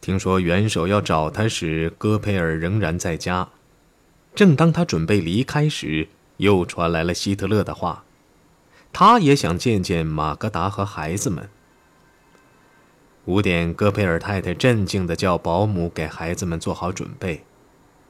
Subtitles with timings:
[0.00, 3.48] 听说元首要找他时，戈培尔仍然在家。
[4.34, 8.04] 正当他准备离开时，又传来了希特勒的话：
[8.92, 11.50] 他也想见见马格达和孩子们。
[13.26, 17.44] 五点，戈培尔太太镇静地叫保姆给孩子们做好准备，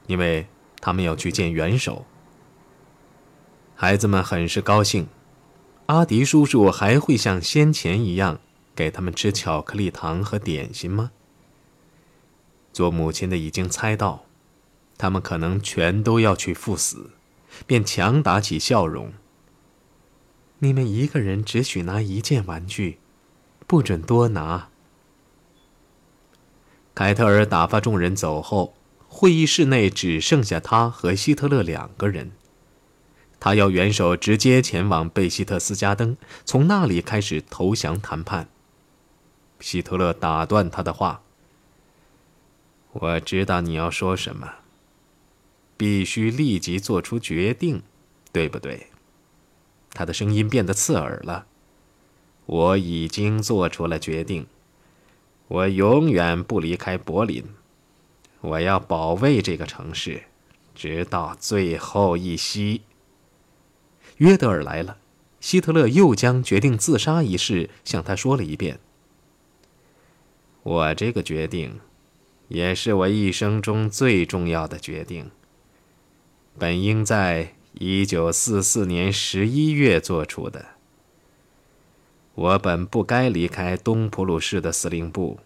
[0.07, 0.47] 因为
[0.79, 2.05] 他们要去见元首。
[3.75, 5.07] 孩子们很是高兴。
[5.87, 8.39] 阿迪叔叔还会像先前一样
[8.73, 11.11] 给他们吃巧克力糖和点心吗？
[12.73, 14.25] 做母亲的已经猜到，
[14.97, 17.11] 他们可能全都要去赴死，
[17.65, 19.13] 便强打起笑容。
[20.59, 22.99] 你们一个人只许拿一件玩具，
[23.65, 24.69] 不准多拿。
[26.93, 28.75] 凯特尔打发众人走后，
[29.07, 32.31] 会议室内只剩下他和希特勒两个人。
[33.39, 36.15] 他要元首直接前往贝希特斯加登，
[36.45, 38.49] 从那里开始投降谈判。
[39.59, 41.23] 希特勒打断他的话
[42.93, 44.55] ：“我知道你要说什么，
[45.77, 47.81] 必须立即做出决定，
[48.31, 48.87] 对不对？”
[49.93, 51.45] 他的声音变得刺耳了。
[52.45, 54.47] “我已经做出了决定，
[55.47, 57.45] 我永远不离开柏林，
[58.41, 60.23] 我要保卫这个城市，
[60.75, 62.81] 直到最后一息。”
[64.17, 64.97] 约德尔来了，
[65.39, 68.79] 希特勒又将决定自杀一事向他说了一遍。
[70.63, 71.79] 我这个决定，
[72.53, 75.31] 也是我一生中最重要的决定。
[76.59, 80.65] 本应在一九四四年十一月做出的。
[82.35, 85.39] 我本不该离开东普鲁士的司令部。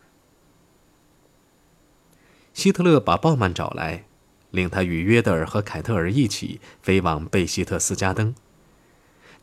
[2.56, 4.06] 希特勒把鲍曼找来，
[4.50, 8.34] 令他与约德尔和凯特尔一起飞往贝希特斯加登。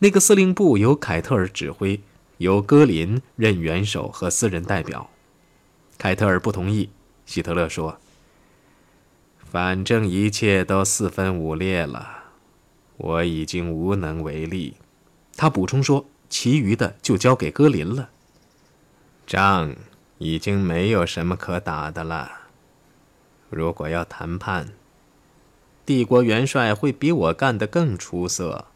[0.01, 2.01] 那个司令部由凯特尔指挥，
[2.39, 5.09] 由戈林任元首和私人代表。
[5.97, 6.91] 凯特尔不同意。
[7.33, 7.99] 希特勒说
[9.51, 12.25] ：“反正一切都四分五裂了，
[12.99, 14.77] 我已经无能为力。”
[15.35, 18.11] 他补充说：“其余的就交给戈林了。
[19.27, 19.75] 仗
[20.19, 22.31] 已经没有什么可打的了。
[23.49, 24.75] 如果要谈判，
[25.87, 28.67] 帝国元帅会比我干得更出色。”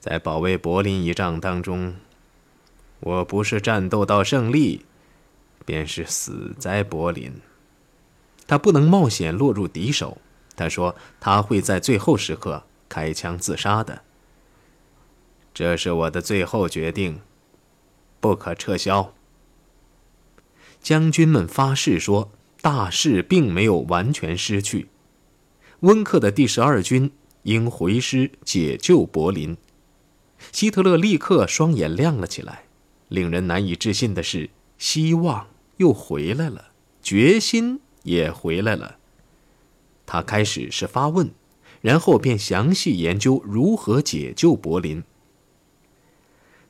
[0.00, 1.94] 在保卫柏林一仗当中，
[2.98, 4.84] 我不是战斗到胜利，
[5.64, 7.32] 便是死在柏林。
[8.46, 10.18] 他不能冒险落入敌手。
[10.56, 14.02] 他说他会在最后时刻开枪自杀的。
[15.54, 17.20] 这是我的最后决定，
[18.20, 19.14] 不可撤销。
[20.82, 24.88] 将军们发誓说，大势并没有完全失去。
[25.80, 27.10] 温克的第十二军
[27.44, 29.56] 应回师解救柏林。
[30.52, 32.64] 希特勒立刻双眼亮了起来。
[33.08, 35.46] 令人难以置信的是，希望
[35.76, 36.70] 又回来了，
[37.02, 38.96] 决心也回来了。
[40.06, 41.30] 他开始是发问，
[41.82, 45.04] 然后便详细研究如何解救柏林。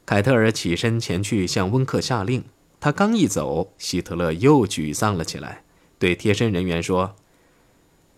[0.04, 2.42] 凯特尔起身前去向温克下令，
[2.80, 5.62] 他刚一走，希特勒又沮丧了起来，
[6.00, 7.14] 对贴身人员说：“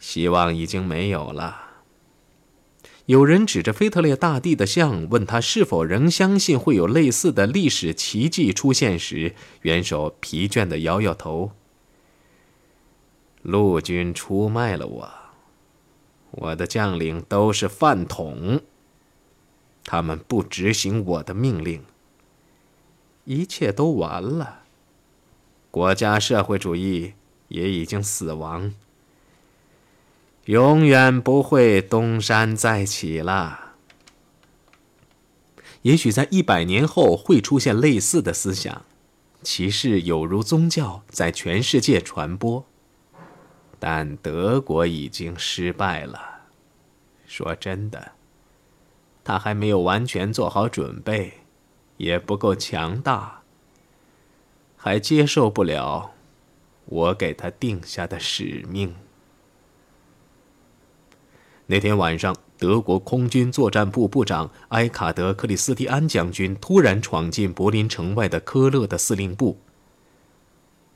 [0.01, 1.62] 希望已经没有了。”
[3.07, 11.51] 有人指着腓特烈大帝的像，问他是否仍相信会有类似的历史奇迹出现时，元首疲倦地摇摇头。
[13.43, 15.13] 陆军出卖了我，
[16.31, 18.61] 我的将领都是饭桶，
[19.85, 21.83] 他们不执行我的命令，
[23.25, 24.61] 一切都完了，
[25.73, 27.15] 国家社会主义
[27.49, 28.73] 也已经死亡。
[30.47, 33.75] 永远不会东山再起了。
[35.83, 38.85] 也许在一百年后会出现类似的思想，
[39.43, 42.65] 其事有如宗教在全世界传播。
[43.79, 46.43] 但德国已经失败了。
[47.27, 48.13] 说真的，
[49.25, 51.41] 他还没有完全做好准备，
[51.97, 53.43] 也不够强大，
[54.77, 56.13] 还接受不了
[56.85, 58.95] 我给他定下的使命。
[61.73, 69.59] 那天晚上，德国空军作战部部长埃卡德·克里斯蒂安将军突然闯进柏林城外的科勒的司令部。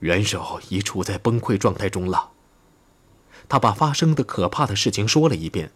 [0.00, 2.32] 元首已处在崩溃状态中了。
[3.48, 5.70] 他把发生的可怕的事情说了一遍。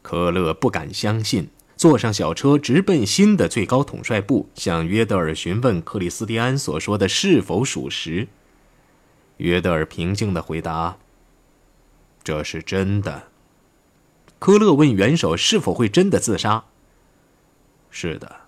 [0.00, 8.28] 科勒不敢相信，坐上小车直奔新的最高统帅部，向约德尔询问克里斯蒂安所说的是否属实。
[9.36, 10.96] 约德尔平静地回答
[12.24, 13.24] ：“这是真的。”
[14.44, 16.64] 科勒问元首是否会真的自杀。
[17.88, 18.40] 是的，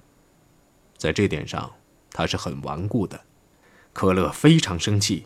[0.99, 1.73] 在这点上
[2.11, 3.23] 他是很顽固的。
[3.95, 5.25] 科勒非常生气，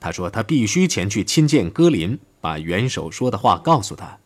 [0.00, 4.16] 他说他必须前去亲见戈林，把元首说的话告诉他。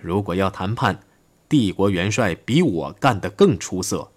[0.00, 1.00] 如果要谈判，
[1.46, 4.10] 帝国元帅比我干得更出色。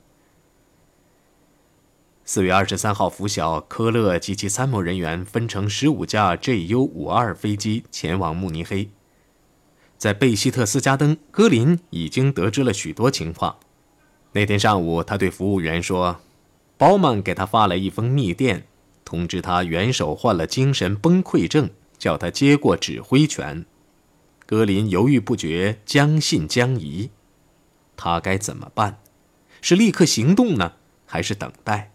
[2.23, 8.89] 四月二十三号拂晓，科勒及其参谋人员分成十五架 JU 五二飞机前往慕尼黑。
[9.97, 13.57] 在贝希特斯加登，戈林已经得知了许多情况。
[14.33, 16.19] 那天上午，他对服务员说
[16.77, 18.67] ：“包曼给他发来一封密电，
[19.05, 23.65] 通知他元首患了精神崩溃症，叫他接过指挥权。”
[24.45, 27.09] 戈林犹豫不决，将信将疑。
[27.97, 28.99] 他该怎么办？
[29.61, 30.73] 是立刻行动呢，
[31.05, 31.91] 还是等待？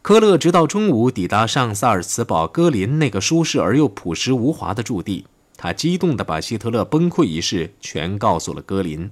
[0.00, 5.26] 科勒直到中午抵达上萨尔茨堡戈林那个舒适而又朴实无华的驻地。
[5.56, 9.10] 他激动地把希特勒崩溃一事全告诉了戈林。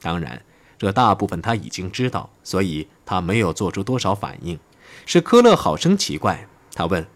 [0.00, 0.42] 当然，
[0.78, 4.58] 这大部分他已经知道，所以他没有做出多少反应。
[5.06, 7.06] 是科勒好生奇怪，他问：“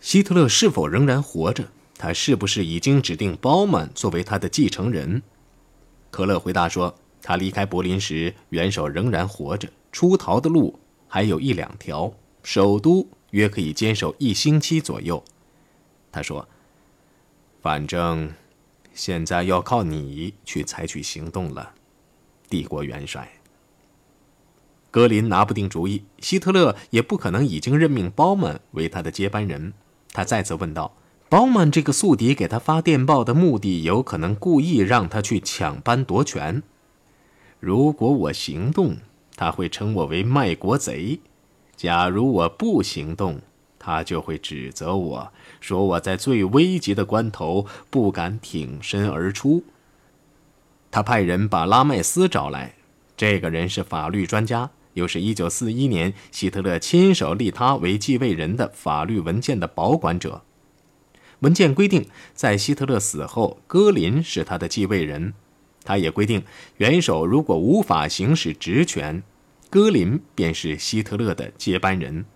[0.00, 1.68] 希特勒是否仍然活着？
[1.96, 5.22] 他是不是已经指定包曼作为他的继承人？”
[6.10, 10.78] 科勒回答说：“他离开柏林时，元首仍然活着，出逃的路
[11.08, 12.12] 还有一两条。”
[12.42, 15.22] 首都约可以坚守一星期左右，
[16.10, 16.48] 他说
[17.62, 18.32] ：“反正
[18.92, 21.74] 现在要靠你去采取行动了，
[22.48, 23.32] 帝国元帅。”
[24.90, 29.72] 格林拿不定主意，希特勒也不可能已经任命包曼为他的接班人。
[30.12, 30.96] 他再次问道
[31.30, 36.64] ：“包曼这个宿敌给他发电报的目的，有可能故意让他去抢班夺权？
[37.60, 38.96] 如果我行动，
[39.36, 41.20] 他会称我为卖国贼。”
[41.76, 43.40] 假如我不行动，
[43.80, 49.64] 他就会指责我说我在最危急的关头不敢挺身而出。
[50.90, 52.74] 他派人把拉麦斯找来，
[53.16, 60.42] 这个人是法律专家，又是一九四一年希特勒亲手立他为继位人的法律文件的保管者。
[61.40, 65.32] 文件规定，在希特勒死后，戈林是他的继位人。
[65.82, 66.42] 他也规定，
[66.76, 69.22] 元首如果无法行使职权。
[69.70, 72.26] 戈林便是希特勒的接班人。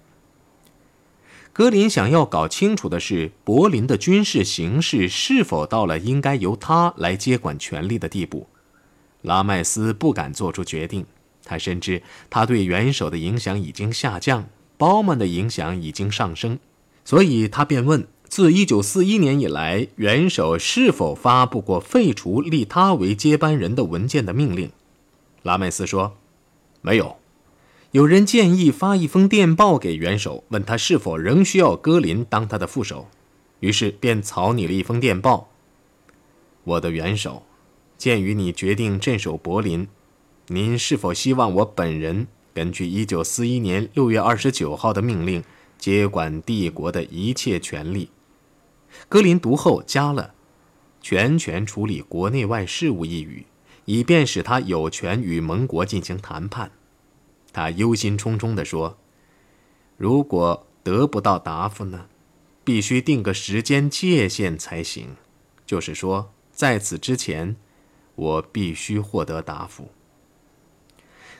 [1.54, 8.48] 格林想要搞清楚的是，柏林的军事形势是否到了应该由他来接管权力的地步。
[9.22, 11.06] 拉麦斯不敢做出决定，
[11.44, 16.58] 他深知他对元首的影响已经下降，包曼的影响已经上升，
[17.04, 24.72] 所以他便问：自1941年以来，元首是否发布过废除立他为接班人的文件的命令？
[25.44, 26.16] 拉麦斯说
[26.82, 27.16] ：“没有。”
[27.94, 33.06] 有人建议发一封电报给元首，问他是否仍需要戈林当他的副手，
[33.60, 35.48] 于是便草拟了一封电报
[36.64, 37.44] ：“我的元首，
[37.96, 39.86] 鉴于你决定镇守柏林，
[40.48, 45.44] 您是否希望我本人根据1941年6月29号的命令
[45.78, 48.10] 接管帝国的一切权利？”
[49.08, 50.34] 戈林读后加了
[51.00, 53.46] “全权处理国内外事务”一语，
[53.84, 56.72] 以便使他有权与盟国进行谈判。
[57.54, 58.98] 他忧心忡忡地说
[59.96, 62.06] ：“如果得不到答复呢？
[62.64, 65.16] 必须定个时间界限才行。
[65.64, 67.56] 就是说，在此之前，
[68.16, 69.90] 我必须获得答复。”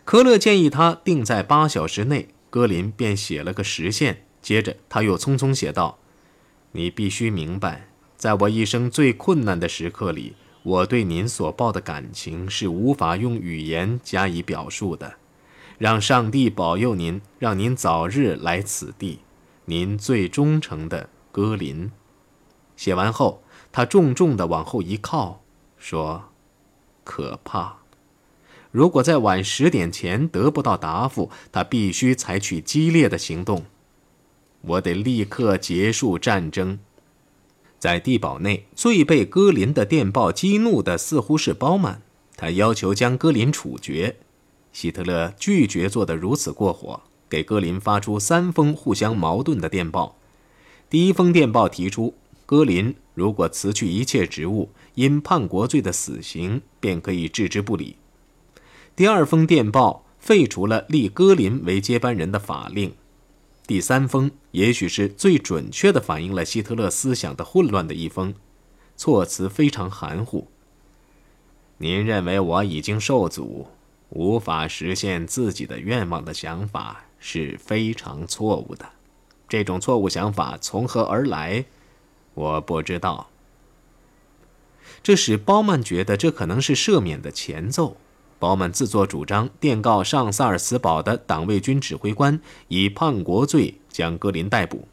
[0.07, 4.25] 科勒建议他定在八小时内，戈林便写了个时限。
[4.41, 5.99] 接着，他又匆匆写道
[6.73, 15.15] ：“你必须明白，在我一生最困难的时刻里，我对您所抱的感情是无法用语言加以表述的。”
[15.79, 19.21] 让上帝保佑您，让您早日来此地。
[19.67, 21.91] 您最忠诚的戈林。
[22.77, 25.43] 写完后，他重重地往后一靠，
[25.79, 26.31] 说
[27.03, 27.79] ：“可怕！
[28.71, 33.65] 如果在晚十点前得不到答复，他必须采取激烈的行动。
[34.63, 36.79] 我得立刻结束战争。”
[37.79, 42.01] 在地堡内，最被戈林的电报激怒的似乎是包曼，
[42.37, 44.17] 他要求将戈林处决。
[44.75, 47.01] 希特勒拒绝做得如此过火，
[47.31, 50.19] 给戈林发出三封互相矛盾的电报。
[50.91, 52.15] 第一封电报提出，
[52.45, 57.97] 戈林如果辞去一切职务，因叛国罪的死刑便可以置之不理。
[58.97, 62.93] 第二封电报废除了立戈林为接班人的法令。
[63.67, 68.35] 第三封也许是最准确地反映了希特勒思想的混乱的一封，
[68.97, 70.49] 措辞非常含糊。
[71.79, 73.69] 您认为我已经受阻？
[74.15, 78.87] 无法实现自己的愿望的想法是非常错误的。
[79.49, 81.67] 这种错误想法从何而来？
[82.33, 83.29] 我不知道。
[85.03, 87.97] 这使包曼觉得这可能是赦免的前奏。
[88.39, 94.87] 包曼自作主张电告上萨尔茨堡的党卫军指挥官，以叛国罪将格林逮捕。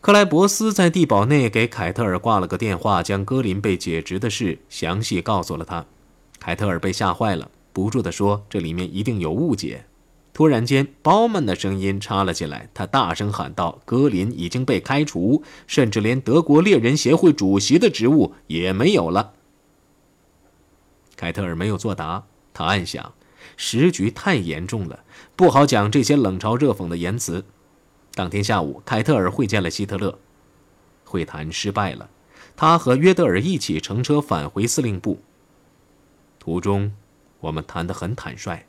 [0.00, 5.86] 克莱伯斯在地堡内给凯特尔挂了个电话，将戈林被解职的事详细告诉了他。
[6.42, 9.84] 凯特尔被吓坏了，不住地说：“这里面一定有误解。”
[10.34, 19.34] 突然间，包曼的声音插了进来，他大声喊道：“格林已经被开除，甚至连德国猎人协会主席的职务也没有了。”
[21.14, 23.14] 凯特尔没有作答，他暗想：
[23.56, 25.04] 时局太严重了，
[25.36, 27.44] 不好讲这些冷嘲热讽的言辞。
[28.16, 30.18] 当天下午，凯特尔会见了希特勒，
[31.04, 32.10] 会谈失败了。
[32.56, 35.22] 他和约德尔一起乘车返回司令部。
[36.42, 36.92] 途中，
[37.38, 38.66] 我们谈得很坦率。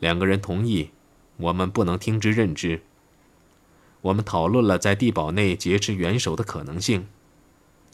[0.00, 0.90] 两个人同意，
[1.36, 2.82] 我们不能听之任之。
[4.00, 7.06] 我们讨论了在地堡内劫持元首的可能性，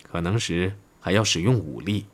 [0.02, 2.06] 可能时还要使用武力，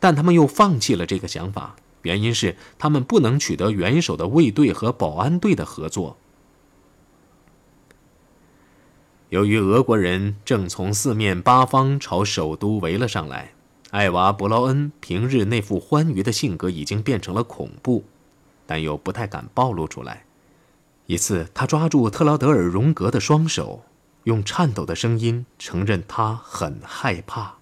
[0.00, 6.16] 但他们又放弃了这个想法，原因是他们不能取得元首的卫队和保安队的合作。
[9.28, 13.52] 由于俄国人正从四面八方朝首都围了上来，
[13.90, 18.04] 艾娃·伯劳恩平日那副欢愉的性格已经变成了恐怖。
[18.68, 20.24] 但又不太敢暴露出来。
[21.06, 23.84] 一次，他抓住特劳德尔·荣格的双手，
[24.24, 27.58] 用颤抖的声音承认他很害怕。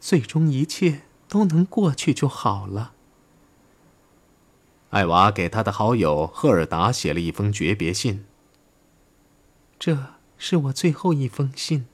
[0.00, 2.92] 最终一切都能过去就好了。
[4.90, 8.24] 艾娃给他的好友赫尔达写了一封诀别信。
[9.78, 11.86] 这是我最后一封信，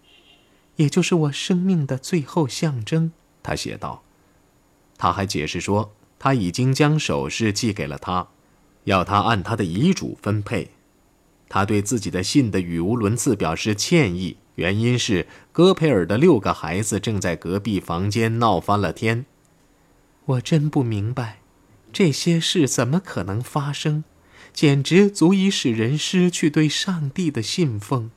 [0.77, 3.13] 也就是我生命的最后象征。
[3.43, 4.03] 他写道。
[4.97, 5.93] 他还解释说。
[6.17, 8.29] 他已经将首饰寄给了他，
[8.85, 10.71] 要他按他的遗嘱分配。
[11.51, 19.27] 他对自己的信的语无伦次表示歉意，原因是戈培尔的六个孩子正在隔壁房间闹翻了天。
[20.25, 21.41] 我真不明白，
[21.93, 24.05] 这些事怎么可能发生？
[24.55, 28.11] 简直足以使人失去对上帝的信奉。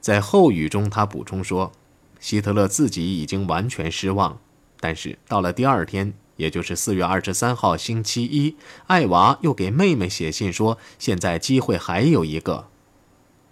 [0.00, 1.72] 在后语中，他补充说，
[2.18, 4.38] 希特勒自己已经完全失望，
[4.80, 6.14] 但是到了第二天。
[6.36, 12.68] 也就是四月二十三号星期一，艾娃又给妹妹写信说：“现在机会还有一个。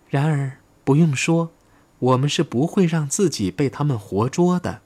[0.08, 1.50] 然而不用说，
[1.98, 4.80] 我们是不会让自己被他们活捉的。”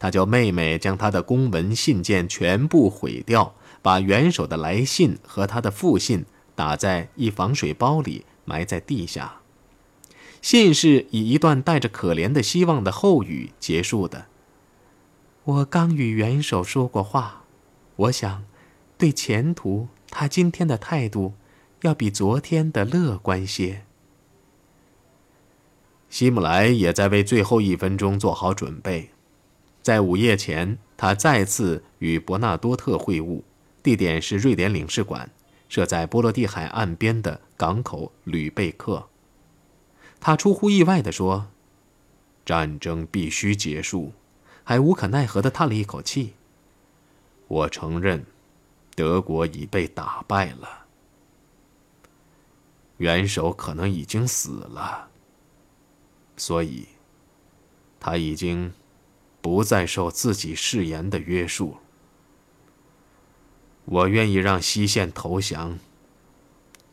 [0.00, 6.24] 他叫妹妹将他的公文信件全部毁掉，把元首的来信和他的复信
[6.56, 9.41] 打在一防水包里，埋在地下。
[10.42, 14.26] 信是以一段带着可怜的希望的后语结束的。
[15.44, 17.44] 我刚与元首说过话，
[17.96, 18.44] 我想，
[18.98, 21.34] 对前途他今天的态度，
[21.82, 23.84] 要比昨天的乐观些。
[26.10, 29.10] 希姆莱也在为最后一分钟做好准备，
[29.80, 33.42] 在午夜前，他再次与伯纳多特会晤，
[33.80, 35.30] 地点是瑞典领事馆，
[35.68, 39.08] 设在波罗的海岸边的港口吕贝克。
[40.24, 41.48] 他出乎意外地说
[42.46, 44.12] ：“战争必须结束。”
[44.64, 46.34] 还无可奈何地叹了一口气。
[47.48, 48.24] 我承认，
[48.94, 50.86] 德国已被打败了，
[52.98, 55.10] 元首可能已经死了，
[56.36, 56.86] 所以
[57.98, 58.72] 他已经
[59.40, 61.78] 不再受自己誓言的约束。
[63.84, 65.80] 我愿意让西线投降，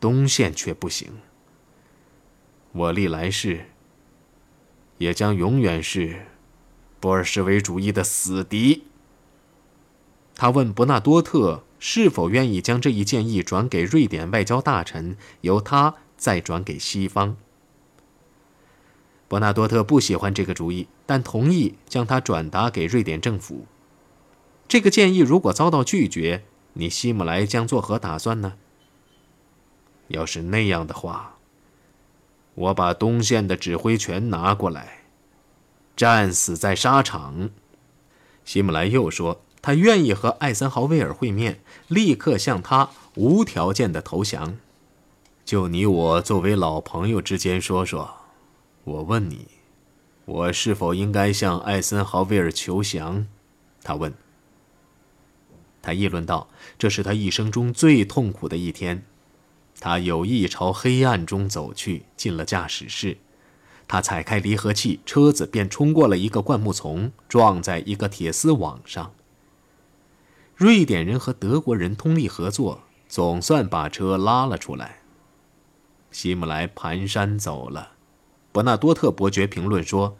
[0.00, 1.12] 东线却不行。
[2.72, 3.66] 我历来是，
[4.98, 6.26] 也将永远是。
[7.00, 8.84] 布尔什维主义的死敌。
[10.34, 17.36] 他问伯纳多特是否愿意将这一建议转给瑞典外交大臣，由他再转给西方。
[19.26, 23.66] 伯纳多特不喜欢这个主意，但同意将它转达给瑞典政府。
[24.68, 28.54] 这个建议如果遭到拒绝，你希姆莱将作何打算呢？
[30.08, 31.38] 要是那样的话，
[32.54, 35.04] 我把东线的指挥权拿过来。
[35.96, 37.50] 战死在沙场，
[38.44, 44.56] 希姆莱又说：“他愿意和艾森豪威尔会面，立刻向他无条件的投降。
[45.44, 48.14] 就你我作为老朋友之间说说，
[48.84, 49.48] 我问你，
[50.24, 53.26] 我是否应该向艾森豪威尔求降？”
[53.84, 54.12] 他问。
[55.82, 59.02] 他议论道：“这是他一生中最痛苦的一天。
[59.80, 63.16] 他有意朝黑暗中走去，进了驾驶室。”
[63.88, 69.12] 他踩开离合器，车子便冲过了一个灌木丛，撞在一个铁丝网上。
[70.54, 75.00] 瑞典人和德国人通力合作，总算把车拉了出来。
[76.12, 77.92] 希姆莱蹒跚走了。
[78.52, 80.16] 伯纳多特伯爵评论说：“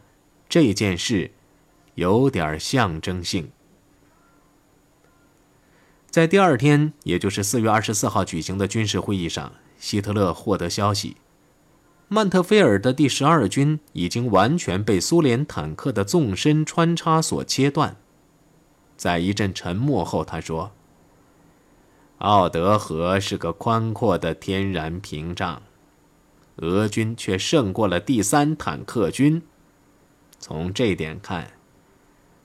[0.49, 1.31] 这件事
[1.95, 3.51] 有点象征性。”
[6.11, 11.15] 在第二天，也就是四月二十四号举行的军事会议上，希特勒获得消息。
[12.09, 17.95] 曼特菲尔的第十二军已经完全被苏联坦克的纵深穿插所切断。
[18.97, 20.73] 在一阵沉默后，他说
[22.19, 25.61] ：“奥德河是个宽阔的天然屏障，
[26.57, 29.41] 俄军却胜过了第三坦克军。
[30.37, 31.53] 从这点看，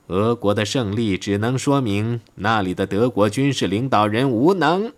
[0.07, 4.91] 俄国的胜利只能说明那里的德国军事领导人无能。”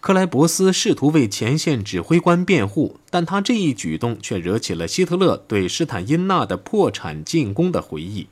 [0.00, 8.28] 克莱伯斯试图为前线指挥官辩护，但他这一举动却惹起了希特勒对施坦因纳的破产进攻的回忆。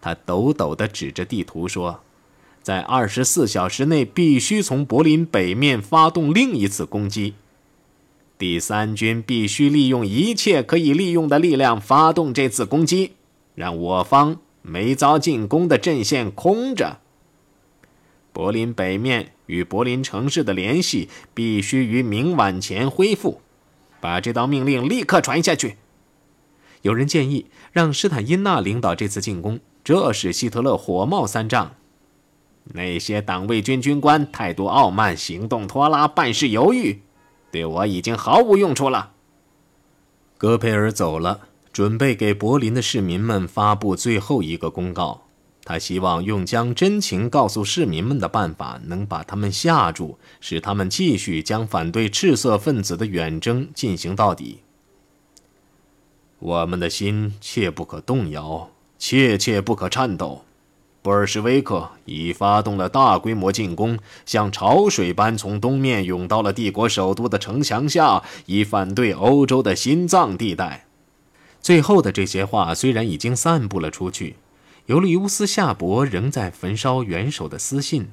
[0.00, 2.02] 他抖抖地指着地图说
[2.62, 7.34] ：“在二十四小时内，必须从柏林北面发动另一次攻击。
[8.38, 13.12] 第三军必须利用一切可以利用的力量发动这次攻击，
[13.56, 16.98] 让我方没遭进攻的阵线空着。
[18.32, 23.42] 柏林北面。”与柏林城市的联系必须于明晚前恢复，
[24.00, 25.76] 把这道命令立刻传下去。
[26.80, 31.74] 有人建议让施坦因纳领导这次进攻，这使希特勒火冒三丈。
[32.72, 37.02] 那些党卫军军官态度傲慢，行动拖拉，办事犹豫，
[37.50, 39.12] 对我已经毫无用处了。
[40.38, 45.22] 戈培尔走了，准备给柏林的市民们发布最后一个公告。
[45.64, 54.60] 他希望用将真情告诉市民们的办法，能把他们吓住，使他们继续将反对赤色分子的远征进行到底。
[56.38, 60.44] 我们的心切不可动摇，切切不可颤抖。
[61.02, 70.83] 布尔什维克已发动了大规模进攻，像潮水般从东面涌到了帝国首都的城墙下，以反对欧洲的心脏地带。
[71.64, 74.36] 最后的这些话虽然已经散布了出去。
[74.84, 78.10] 尤利乌斯·夏伯仍在焚烧元首的私信。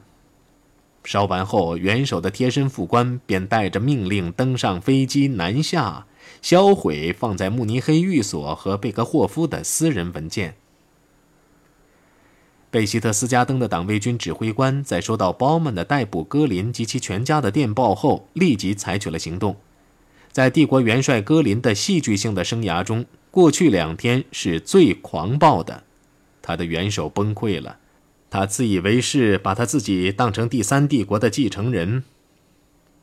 [1.03, 6.05] 烧完后，元首的贴身副官便带着命令登上飞机南下，
[6.41, 10.55] 销毁放在慕尼黑寓所和贝格霍夫的私人文件。
[12.69, 19.57] 贝希特斯加登的党卫军指挥官在收到包曼的逮捕戈林及其全家的电报后，立即采取了行动。
[20.31, 25.85] 在帝国元帅戈林的戏剧性的生涯中，过去两天是最狂暴的。
[26.41, 27.79] 他的元首崩溃了，
[28.29, 32.03] 他自以为是，把他自己当成第三帝国的继承人。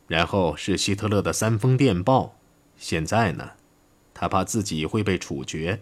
[0.07, 2.35] 然后是希特勒的三封电报，
[2.77, 3.51] 现在呢，
[4.13, 5.81] 他怕自己会被处决。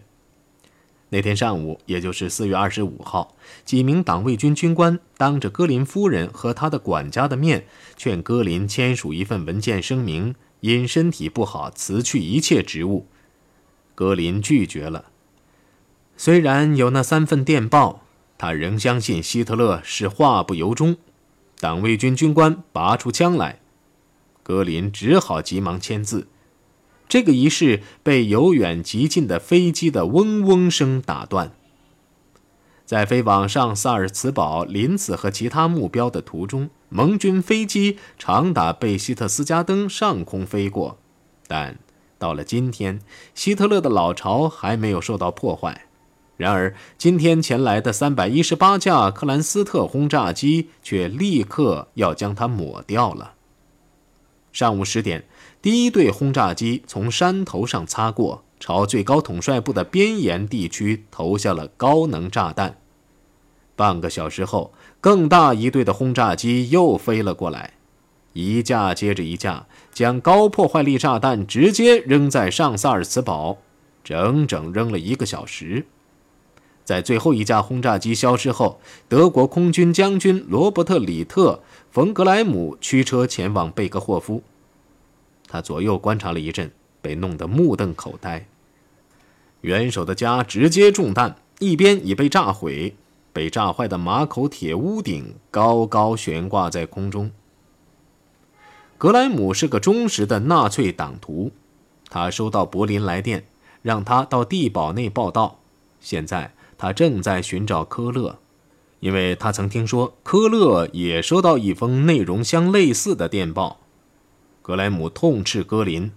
[1.10, 3.34] 那天上午，也就是四月二十五号，
[3.64, 13.06] 几名党卫军军官当着戈林夫人和他的管家的面，劝戈林签署一份文件声明，因身体不好辞去一切职务。
[13.98, 15.06] 格林拒绝了。
[16.16, 18.02] 虽然有那三份电报，
[18.38, 20.98] 他仍相信希特勒是话不由衷。
[21.58, 23.58] 党卫军军官拔出枪来，
[24.44, 26.28] 格林只好急忙签字。
[27.08, 31.50] 这个仪式被由远及近的飞机的嗡嗡声打断。
[32.86, 40.98] 在飞往上萨尔茨堡、林茨和其他目标的途中，盟军飞机常打贝希特斯加登上空飞过，
[41.48, 41.76] 但
[42.18, 43.00] 到了今天，
[43.34, 45.86] 希特勒的老巢还没有受到破坏。
[46.36, 53.34] 然而，今天前来的三百一十八架克兰斯特轰炸机却立刻要将它抹掉了。
[54.52, 55.24] 上午十点，
[55.60, 62.78] 第一队轰炸机从山头上擦过，朝最高统帅部的边沿地区投下了高能炸弹。
[63.74, 67.74] 半个小时后，更大一队的轰炸机又飞了过来，
[68.32, 73.58] 一架接着一架，将高破坏力炸弹直接扔在上萨尔茨堡，
[74.04, 75.86] 整整扔了一个小时。
[76.84, 81.52] 在最后一架轰炸机消失后，德国空军将军罗伯特·里特·
[81.90, 84.42] 冯·格莱姆驱车前往贝格霍夫。
[85.46, 86.70] 他左右观察了一阵，
[87.02, 88.46] 被弄得目瞪口呆。
[89.62, 92.94] 元首的家直接中弹，一边已被炸毁，
[93.32, 97.30] 被炸坏的马口铁屋顶高高悬挂在空中。
[98.98, 101.52] 格莱姆是个忠实的纳粹党徒，
[102.10, 103.44] 他收到柏林来电，
[103.80, 105.60] 让他到地堡内报道。
[106.00, 106.52] 现在。
[106.80, 108.38] 他正在寻找科勒，
[109.00, 113.80] 因为他曾听说科勒也收到一封内容相类似的电报。
[114.62, 116.12] 格莱姆痛斥戈林，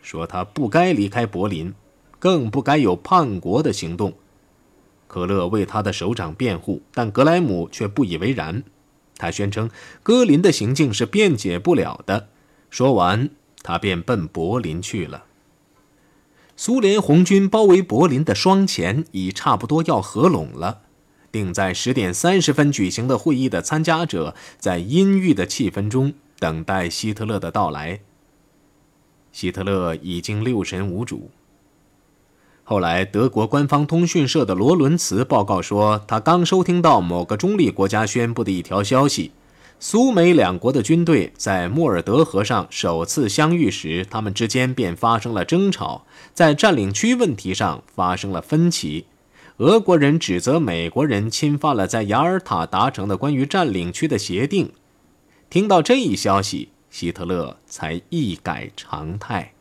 [0.00, 1.74] 说他不该离开柏林，
[2.18, 4.14] 更不该有叛国的行动。
[5.06, 8.64] 科勒为他的首长辩护，但格莱姆却不以为然。
[9.18, 9.70] 他宣称
[10.02, 12.28] 戈林的行径是辩解不了的。
[12.70, 13.30] 说完，
[13.62, 15.24] 他便奔柏林去了。
[16.56, 20.82] 苏联红军包围柏林的双前已差不多要合拢了。
[21.32, 28.00] 定在十点三十分举行的会议的参加者在阴郁的气氛中等待希特勒的到来。
[29.32, 31.30] 希特勒已经六神无主。
[32.68, 39.30] 后来，德国官方通讯社的罗伦茨报告说，他刚收听到某个中立国家宣布的一条消息：
[39.78, 49.06] 苏美两国的军队在莫尔德河上首次相遇时，他们之间便发生了争吵，在占领区问题上发生了分歧。
[49.58, 54.72] 俄国人指责美国人侵犯了在雅尔塔达成的关于占领区的协定。
[55.48, 59.52] 听到这一消息，希特勒才一改常态。